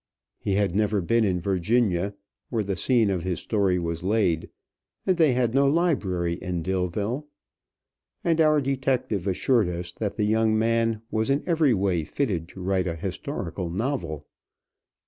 He 0.39 0.55
had 0.55 0.75
never 0.75 0.99
been 0.99 1.23
in 1.23 1.39
Virginia, 1.39 2.15
where 2.49 2.63
the 2.63 2.75
scene 2.75 3.11
of 3.11 3.21
his 3.21 3.39
story 3.39 3.77
was 3.77 4.01
laid, 4.01 4.49
and 5.05 5.15
they 5.15 5.33
had 5.33 5.53
no 5.53 5.67
library 5.69 6.39
in 6.41 6.63
Dillville; 6.63 7.27
and 8.23 8.41
our 8.41 8.61
detective 8.61 9.27
assured 9.27 9.69
us 9.69 9.91
that 9.91 10.17
the 10.17 10.25
young 10.25 10.57
man 10.57 11.03
was 11.11 11.29
in 11.29 11.43
every 11.45 11.75
way 11.75 12.03
fitted 12.03 12.47
to 12.49 12.63
write 12.63 12.87
a 12.87 12.95
historical 12.95 13.69
novel. 13.69 14.25